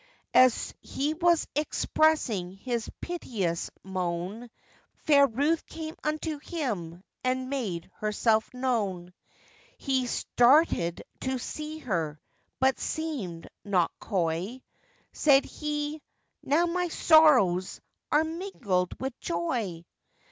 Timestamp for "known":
8.51-9.13